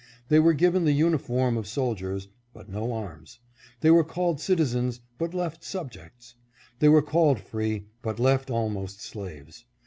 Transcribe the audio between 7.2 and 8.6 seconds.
free, but left